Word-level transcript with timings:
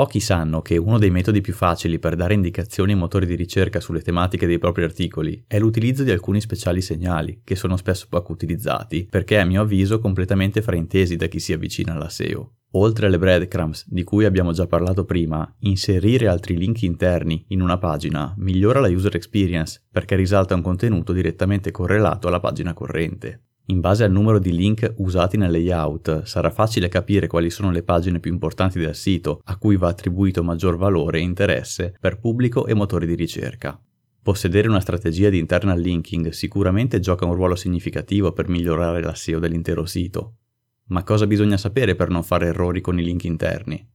Pochi 0.00 0.18
sanno 0.20 0.62
che 0.62 0.78
uno 0.78 0.96
dei 0.96 1.10
metodi 1.10 1.42
più 1.42 1.52
facili 1.52 1.98
per 1.98 2.16
dare 2.16 2.32
indicazioni 2.32 2.92
ai 2.92 2.98
motori 2.98 3.26
di 3.26 3.34
ricerca 3.34 3.80
sulle 3.80 4.00
tematiche 4.00 4.46
dei 4.46 4.58
propri 4.58 4.82
articoli 4.82 5.44
è 5.46 5.58
l'utilizzo 5.58 6.04
di 6.04 6.10
alcuni 6.10 6.40
speciali 6.40 6.80
segnali, 6.80 7.42
che 7.44 7.54
sono 7.54 7.76
spesso 7.76 8.06
poco 8.08 8.32
utilizzati, 8.32 9.06
perché 9.10 9.38
a 9.38 9.44
mio 9.44 9.60
avviso 9.60 9.98
completamente 9.98 10.62
fraintesi 10.62 11.16
da 11.16 11.26
chi 11.26 11.38
si 11.38 11.52
avvicina 11.52 11.92
alla 11.92 12.08
SEO. 12.08 12.52
Oltre 12.70 13.08
alle 13.08 13.18
breadcrumbs, 13.18 13.84
di 13.90 14.02
cui 14.02 14.24
abbiamo 14.24 14.52
già 14.52 14.66
parlato 14.66 15.04
prima, 15.04 15.54
inserire 15.58 16.28
altri 16.28 16.56
link 16.56 16.80
interni 16.80 17.44
in 17.48 17.60
una 17.60 17.76
pagina 17.76 18.32
migliora 18.38 18.80
la 18.80 18.88
user 18.88 19.14
experience 19.16 19.82
perché 19.90 20.16
risalta 20.16 20.54
un 20.54 20.62
contenuto 20.62 21.12
direttamente 21.12 21.70
correlato 21.72 22.26
alla 22.26 22.40
pagina 22.40 22.72
corrente. 22.72 23.49
In 23.70 23.78
base 23.78 24.02
al 24.02 24.10
numero 24.10 24.40
di 24.40 24.52
link 24.52 24.94
usati 24.96 25.36
nel 25.36 25.52
layout 25.52 26.24
sarà 26.24 26.50
facile 26.50 26.88
capire 26.88 27.28
quali 27.28 27.50
sono 27.50 27.70
le 27.70 27.84
pagine 27.84 28.18
più 28.18 28.32
importanti 28.32 28.80
del 28.80 28.96
sito 28.96 29.42
a 29.44 29.56
cui 29.58 29.76
va 29.76 29.86
attribuito 29.86 30.42
maggior 30.42 30.76
valore 30.76 31.18
e 31.18 31.22
interesse 31.22 31.94
per 32.00 32.18
pubblico 32.18 32.66
e 32.66 32.74
motori 32.74 33.06
di 33.06 33.14
ricerca. 33.14 33.80
Possedere 34.22 34.66
una 34.66 34.80
strategia 34.80 35.28
di 35.28 35.38
internal 35.38 35.78
linking 35.78 36.30
sicuramente 36.30 36.98
gioca 36.98 37.26
un 37.26 37.34
ruolo 37.34 37.54
significativo 37.54 38.32
per 38.32 38.48
migliorare 38.48 39.00
la 39.04 39.14
SEO 39.14 39.38
dell'intero 39.38 39.86
sito. 39.86 40.38
Ma 40.86 41.04
cosa 41.04 41.28
bisogna 41.28 41.56
sapere 41.56 41.94
per 41.94 42.08
non 42.08 42.24
fare 42.24 42.46
errori 42.46 42.80
con 42.80 42.98
i 42.98 43.04
link 43.04 43.22
interni? 43.22 43.88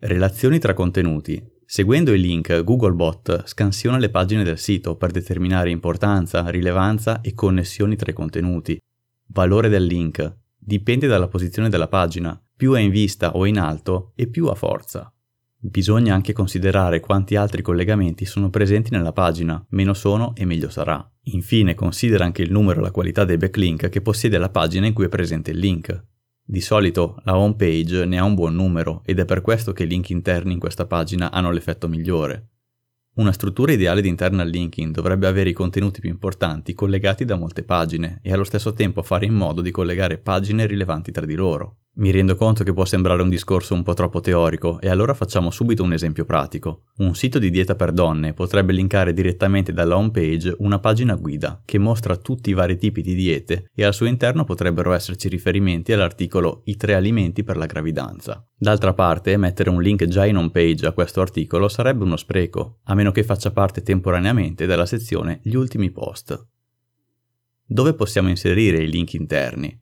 Relazioni 0.00 0.58
tra 0.58 0.74
contenuti. 0.74 1.42
Seguendo 1.64 2.12
il 2.12 2.20
link, 2.20 2.62
Googlebot 2.62 3.46
scansiona 3.46 3.96
le 3.96 4.10
pagine 4.10 4.44
del 4.44 4.58
sito 4.58 4.96
per 4.96 5.10
determinare 5.10 5.70
importanza, 5.70 6.46
rilevanza 6.50 7.22
e 7.22 7.32
connessioni 7.32 7.96
tra 7.96 8.10
i 8.10 8.14
contenuti, 8.14 8.78
Valore 9.34 9.70
del 9.70 9.84
link. 9.84 10.40
Dipende 10.58 11.06
dalla 11.06 11.26
posizione 11.26 11.70
della 11.70 11.88
pagina. 11.88 12.38
Più 12.54 12.74
è 12.74 12.80
in 12.80 12.90
vista 12.90 13.34
o 13.34 13.46
in 13.46 13.58
alto 13.58 14.12
e 14.14 14.26
più 14.26 14.48
ha 14.48 14.54
forza. 14.54 15.10
Bisogna 15.56 16.14
anche 16.14 16.34
considerare 16.34 17.00
quanti 17.00 17.34
altri 17.34 17.62
collegamenti 17.62 18.26
sono 18.26 18.50
presenti 18.50 18.90
nella 18.90 19.12
pagina, 19.12 19.64
meno 19.70 19.94
sono 19.94 20.34
e 20.36 20.44
meglio 20.44 20.68
sarà. 20.68 21.10
Infine 21.28 21.74
considera 21.74 22.24
anche 22.24 22.42
il 22.42 22.52
numero 22.52 22.80
e 22.80 22.82
la 22.82 22.90
qualità 22.90 23.24
dei 23.24 23.38
backlink 23.38 23.88
che 23.88 24.02
possiede 24.02 24.36
la 24.36 24.50
pagina 24.50 24.86
in 24.86 24.92
cui 24.92 25.06
è 25.06 25.08
presente 25.08 25.52
il 25.52 25.58
link. 25.58 26.04
Di 26.44 26.60
solito 26.60 27.16
la 27.24 27.38
home 27.38 27.56
page 27.56 28.04
ne 28.04 28.18
ha 28.18 28.24
un 28.24 28.34
buon 28.34 28.54
numero 28.54 29.00
ed 29.06 29.18
è 29.18 29.24
per 29.24 29.40
questo 29.40 29.72
che 29.72 29.84
i 29.84 29.88
link 29.88 30.10
interni 30.10 30.52
in 30.52 30.58
questa 30.58 30.84
pagina 30.84 31.30
hanno 31.30 31.50
l'effetto 31.50 31.88
migliore. 31.88 32.48
Una 33.14 33.32
struttura 33.32 33.72
ideale 33.72 34.00
di 34.00 34.08
internal 34.08 34.48
linking 34.48 34.94
dovrebbe 34.94 35.26
avere 35.26 35.50
i 35.50 35.52
contenuti 35.52 36.00
più 36.00 36.08
importanti 36.08 36.72
collegati 36.72 37.26
da 37.26 37.36
molte 37.36 37.62
pagine 37.62 38.20
e 38.22 38.32
allo 38.32 38.42
stesso 38.42 38.72
tempo 38.72 39.02
fare 39.02 39.26
in 39.26 39.34
modo 39.34 39.60
di 39.60 39.70
collegare 39.70 40.16
pagine 40.16 40.64
rilevanti 40.64 41.12
tra 41.12 41.26
di 41.26 41.34
loro. 41.34 41.81
Mi 41.94 42.10
rendo 42.10 42.36
conto 42.36 42.64
che 42.64 42.72
può 42.72 42.86
sembrare 42.86 43.20
un 43.20 43.28
discorso 43.28 43.74
un 43.74 43.82
po' 43.82 43.92
troppo 43.92 44.20
teorico 44.20 44.80
e 44.80 44.88
allora 44.88 45.12
facciamo 45.12 45.50
subito 45.50 45.82
un 45.82 45.92
esempio 45.92 46.24
pratico. 46.24 46.84
Un 46.96 47.14
sito 47.14 47.38
di 47.38 47.50
dieta 47.50 47.74
per 47.74 47.92
donne 47.92 48.32
potrebbe 48.32 48.72
linkare 48.72 49.12
direttamente 49.12 49.74
dalla 49.74 49.98
home 49.98 50.10
page 50.10 50.54
una 50.60 50.78
pagina 50.78 51.16
guida 51.16 51.60
che 51.66 51.76
mostra 51.76 52.16
tutti 52.16 52.48
i 52.48 52.54
vari 52.54 52.78
tipi 52.78 53.02
di 53.02 53.14
diete 53.14 53.70
e 53.74 53.84
al 53.84 53.92
suo 53.92 54.06
interno 54.06 54.44
potrebbero 54.44 54.94
esserci 54.94 55.28
riferimenti 55.28 55.92
all'articolo 55.92 56.62
I 56.64 56.76
tre 56.76 56.94
alimenti 56.94 57.44
per 57.44 57.58
la 57.58 57.66
gravidanza. 57.66 58.42
D'altra 58.56 58.94
parte, 58.94 59.36
mettere 59.36 59.68
un 59.68 59.82
link 59.82 60.06
già 60.06 60.24
in 60.24 60.38
home 60.38 60.50
page 60.50 60.86
a 60.86 60.92
questo 60.92 61.20
articolo 61.20 61.68
sarebbe 61.68 62.04
uno 62.04 62.16
spreco, 62.16 62.78
a 62.84 62.94
meno 62.94 63.10
che 63.10 63.22
faccia 63.22 63.50
parte 63.50 63.82
temporaneamente 63.82 64.64
della 64.64 64.86
sezione 64.86 65.40
Gli 65.42 65.56
ultimi 65.56 65.90
post. 65.90 66.42
Dove 67.66 67.92
possiamo 67.92 68.30
inserire 68.30 68.82
i 68.82 68.90
link 68.90 69.12
interni? 69.12 69.78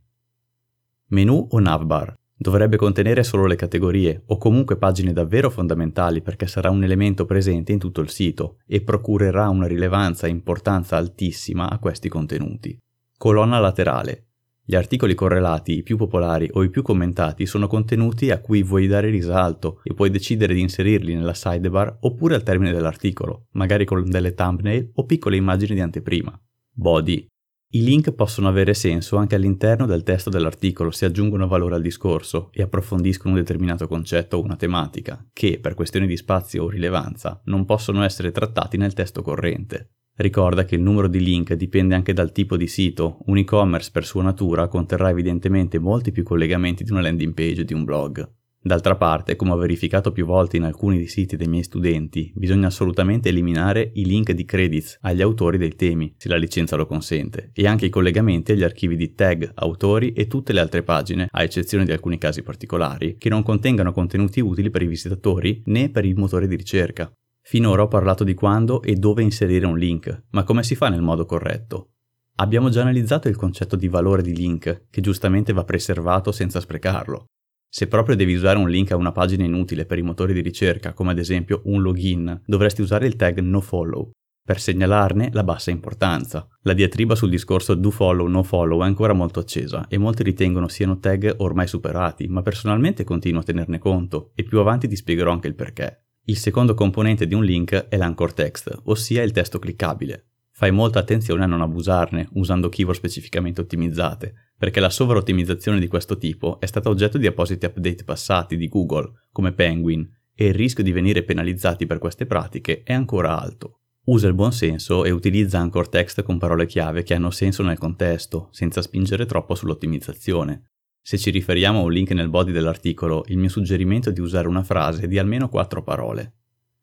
Menu 1.13 1.45
o 1.51 1.59
navbar. 1.59 2.17
Dovrebbe 2.37 2.77
contenere 2.77 3.25
solo 3.25 3.47
le 3.47 3.57
categorie 3.57 4.23
o 4.27 4.39
comunque 4.39 4.77
pagine 4.77 5.13
davvero 5.13 5.51
fondamentali 5.51 6.23
perché 6.23 6.47
sarà 6.47 6.71
un 6.71 6.85
elemento 6.85 7.25
presente 7.27 7.73
in 7.73 7.81
tutto 7.81 8.01
il 8.01 8.11
sito 8.11 8.59
e 8.65 8.83
procurerà 8.83 9.49
una 9.49 9.67
rilevanza 9.67 10.29
e 10.29 10.31
importanza 10.31 10.97
altissima 10.97 11.69
a 11.69 11.79
questi 11.79 12.09
contenuti. 12.09 12.79
Colonna 13.19 13.59
laterale. 13.59 14.27
Gli 14.65 14.77
articoli 14.77 15.15
correlati, 15.15 15.79
i 15.79 15.83
più 15.83 15.97
popolari 15.97 16.49
o 16.53 16.63
i 16.63 16.71
più 16.71 16.83
commentati 16.83 17.45
sono 17.45 17.67
contenuti 17.67 18.31
a 18.31 18.39
cui 18.39 18.63
vuoi 18.63 18.87
dare 18.87 19.11
risalto 19.11 19.81
e 19.83 19.95
puoi 19.95 20.11
decidere 20.11 20.55
di 20.55 20.61
inserirli 20.61 21.17
nella 21.17 21.35
sidebar 21.35 21.97
oppure 22.03 22.37
al 22.37 22.45
termine 22.45 22.73
dell'articolo, 22.73 23.47
magari 23.55 23.85
con 23.85 24.09
delle 24.09 24.33
thumbnail 24.33 24.93
o 24.95 25.05
piccole 25.07 25.35
immagini 25.35 25.75
di 25.75 25.81
anteprima. 25.81 26.41
Body. 26.73 27.27
I 27.73 27.85
link 27.85 28.11
possono 28.15 28.49
avere 28.49 28.75
senso 28.75 29.17
anche 29.17 29.37
all'interno 29.37 29.87
del 29.87 30.03
testo 30.03 30.29
dell'articolo 30.29 30.91
se 30.91 31.05
aggiungono 31.05 31.47
valore 31.47 31.77
al 31.77 31.83
discorso 31.83 32.51
e 32.53 32.63
approfondiscono 32.63 33.35
un 33.35 33.39
determinato 33.39 33.87
concetto 33.87 34.37
o 34.37 34.43
una 34.43 34.57
tematica, 34.57 35.25
che, 35.33 35.61
per 35.61 35.75
questioni 35.75 36.09
di 36.09 36.17
spazio 36.17 36.65
o 36.65 36.69
rilevanza, 36.69 37.41
non 37.45 37.65
possono 37.65 38.03
essere 38.03 38.33
trattati 38.33 38.77
nel 38.77 38.93
testo 38.93 39.23
corrente. 39.23 39.93
Ricorda 40.17 40.65
che 40.65 40.75
il 40.75 40.83
numero 40.83 41.07
di 41.07 41.21
link 41.21 41.55
dipende 41.55 41.95
anche 41.95 42.13
dal 42.13 42.33
tipo 42.33 42.57
di 42.57 42.67
sito, 42.67 43.19
un 43.27 43.37
e-commerce 43.37 43.93
per 43.93 44.05
sua 44.05 44.25
natura 44.25 44.67
conterrà 44.67 45.09
evidentemente 45.09 45.79
molti 45.79 46.11
più 46.11 46.25
collegamenti 46.25 46.83
di 46.83 46.91
una 46.91 47.03
landing 47.03 47.35
page 47.35 47.65
di 47.65 47.73
un 47.73 47.85
blog. 47.85 48.39
D'altra 48.63 48.95
parte, 48.95 49.37
come 49.37 49.53
ho 49.53 49.57
verificato 49.57 50.13
più 50.13 50.27
volte 50.27 50.59
in 50.59 50.65
alcuni 50.65 51.07
siti 51.07 51.37
dei 51.37 51.49
miei 51.49 51.63
studenti, 51.63 52.31
bisogna 52.35 52.67
assolutamente 52.67 53.31
eliminare 53.31 53.91
i 53.95 54.05
link 54.05 54.33
di 54.33 54.45
credits 54.45 54.99
agli 55.01 55.23
autori 55.23 55.57
dei 55.57 55.75
temi, 55.75 56.13
se 56.19 56.29
la 56.29 56.37
licenza 56.37 56.77
lo 56.77 56.85
consente, 56.85 57.53
e 57.55 57.67
anche 57.67 57.87
i 57.87 57.89
collegamenti 57.89 58.53
agli 58.53 58.63
archivi 58.63 58.97
di 58.97 59.15
tag, 59.15 59.51
autori 59.55 60.13
e 60.13 60.27
tutte 60.27 60.53
le 60.53 60.61
altre 60.61 60.83
pagine, 60.83 61.29
a 61.31 61.43
eccezione 61.43 61.87
di 61.87 61.93
alcuni 61.93 62.19
casi 62.19 62.43
particolari, 62.43 63.17
che 63.17 63.31
non 63.31 63.43
contengano 63.43 63.93
contenuti 63.93 64.41
utili 64.41 64.69
per 64.69 64.83
i 64.83 64.89
visitatori 64.89 65.63
né 65.65 65.89
per 65.89 66.05
i 66.05 66.13
motori 66.13 66.47
di 66.47 66.57
ricerca. 66.57 67.11
Finora 67.41 67.85
ho 67.85 67.89
parlato 67.89 68.25
di 68.25 68.35
quando 68.35 68.83
e 68.83 68.93
dove 68.95 69.23
inserire 69.23 69.65
un 69.65 69.79
link, 69.79 70.25
ma 70.33 70.45
come 70.45 70.63
si 70.65 70.75
fa 70.75 70.91
nel 70.91 71.01
modo 71.01 71.25
corretto? 71.25 71.93
Abbiamo 72.37 72.69
già 72.69 72.83
analizzato 72.83 73.27
il 73.29 73.37
concetto 73.37 73.75
di 73.75 73.89
valore 73.89 74.21
di 74.21 74.37
link, 74.37 74.85
che 74.91 75.01
giustamente 75.01 75.55
va 75.55 75.65
preservato 75.65 76.31
senza 76.31 76.61
sprecarlo. 76.61 77.25
Se 77.73 77.87
proprio 77.87 78.17
devi 78.17 78.35
usare 78.35 78.59
un 78.59 78.69
link 78.69 78.91
a 78.91 78.97
una 78.97 79.13
pagina 79.13 79.45
inutile 79.45 79.87
per 79.87 79.97
i 79.97 80.03
motori 80.03 80.33
di 80.33 80.41
ricerca, 80.41 80.93
come 80.93 81.13
ad 81.13 81.19
esempio 81.19 81.61
un 81.67 81.81
login, 81.81 82.43
dovresti 82.45 82.83
usare 82.83 83.07
il 83.07 83.15
tag 83.15 83.39
nofollow 83.39 84.11
per 84.45 84.61
segnalarne 84.61 85.31
la 85.33 85.45
bassa 85.45 85.71
importanza. 85.71 86.49
La 86.63 86.73
diatriba 86.73 87.15
sul 87.15 87.31
discorso 87.31 87.77
do 87.77 87.93
follow 87.93 88.27
no 88.27 88.43
follow 88.43 88.83
è 88.83 88.87
ancora 88.87 89.13
molto 89.13 89.39
accesa 89.39 89.87
e 89.87 89.99
molti 89.99 90.25
ritengono 90.25 90.67
siano 90.67 90.99
tag 90.99 91.37
ormai 91.39 91.69
superati, 91.69 92.27
ma 92.27 92.43
personalmente 92.43 93.05
continuo 93.05 93.43
a 93.43 93.45
tenerne 93.45 93.79
conto 93.79 94.33
e 94.35 94.43
più 94.43 94.59
avanti 94.59 94.89
ti 94.89 94.97
spiegherò 94.97 95.31
anche 95.31 95.47
il 95.47 95.55
perché. 95.55 96.07
Il 96.25 96.39
secondo 96.39 96.75
componente 96.75 97.29
di 97.29 97.35
un 97.35 97.45
link 97.45 97.73
è 97.73 97.97
l'anchor 97.97 98.33
text, 98.33 98.77
ossia 98.87 99.23
il 99.23 99.31
testo 99.31 99.61
cliccabile. 99.61 100.31
Fai 100.51 100.73
molta 100.73 100.99
attenzione 100.99 101.45
a 101.45 101.47
non 101.47 101.61
abusarne 101.61 102.29
usando 102.33 102.69
keyword 102.69 102.99
specificamente 102.99 103.61
ottimizzate, 103.61 104.35
perché 104.61 104.79
la 104.79 104.91
sovraottimizzazione 104.91 105.81
di 105.81 105.89
questo 105.89 106.19
tipo 106.19 106.61
è 106.61 106.67
stata 106.67 106.91
oggetto 106.91 107.17
di 107.17 107.27
appositi 107.27 107.65
update 107.65 108.05
passati 108.05 108.59
di 108.59 108.69
Google, 108.69 109.11
come 109.33 109.53
Penguin, 109.53 110.07
e 110.35 110.49
il 110.49 110.55
rischio 110.55 110.85
di 110.85 110.93
venire 110.93 111.23
penalizzati 111.23 111.87
per 111.87 111.97
queste 111.97 112.27
pratiche 112.27 112.83
è 112.83 112.93
ancora 112.93 113.41
alto. 113.41 113.79
Usa 114.09 114.29
il 114.29 114.35
buon 114.35 114.53
senso 114.53 115.07
e 115.07 115.13
utilizza 115.13 115.59
anchor 115.59 115.89
text 115.89 116.23
con 116.23 116.37
parole 116.37 116.67
chiave 116.67 117.05
che 117.05 117.15
hanno 117.15 117.31
senso 117.31 117.63
nel 117.63 117.79
contesto, 117.79 118.49
senza 118.51 118.83
spingere 118.83 119.25
troppo 119.25 119.55
sull'ottimizzazione. 119.55 120.73
Se 121.01 121.17
ci 121.17 121.31
riferiamo 121.31 121.79
a 121.79 121.85
un 121.85 121.93
link 121.93 122.11
nel 122.11 122.29
body 122.29 122.53
dell'articolo, 122.53 123.25
il 123.29 123.39
mio 123.39 123.49
suggerimento 123.49 124.11
è 124.11 124.13
di 124.13 124.21
usare 124.21 124.47
una 124.47 124.63
frase 124.63 125.09
di 125.09 125.19
almeno 125.19 125.49
quattro 125.49 125.83
parole. 125.83 126.40